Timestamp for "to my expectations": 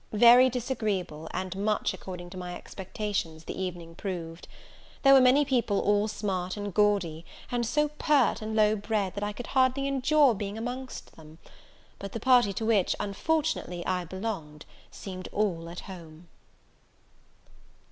2.31-3.43